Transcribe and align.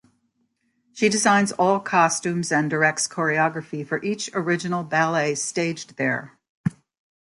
She 0.93 1.09
designs 1.09 1.51
all 1.51 1.79
costumes 1.79 2.51
and 2.51 2.71
directs 2.71 3.07
choreography 3.07 3.85
for 3.87 4.03
each 4.03 4.31
original 4.33 4.81
ballet 4.83 5.35
staged 5.35 5.97
there. 5.97 6.39